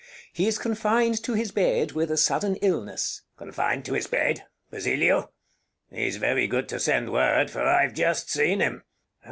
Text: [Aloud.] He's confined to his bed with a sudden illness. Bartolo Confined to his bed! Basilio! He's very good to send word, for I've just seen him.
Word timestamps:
[Aloud.] 0.01 0.09
He's 0.33 0.57
confined 0.57 1.21
to 1.23 1.35
his 1.35 1.51
bed 1.51 1.91
with 1.91 2.09
a 2.09 2.17
sudden 2.17 2.55
illness. 2.55 3.21
Bartolo 3.37 3.51
Confined 3.51 3.85
to 3.85 3.93
his 3.93 4.07
bed! 4.07 4.47
Basilio! 4.71 5.31
He's 5.91 6.15
very 6.17 6.47
good 6.47 6.67
to 6.69 6.79
send 6.79 7.11
word, 7.11 7.51
for 7.51 7.61
I've 7.61 7.93
just 7.93 8.27
seen 8.31 8.61
him. 8.61 8.83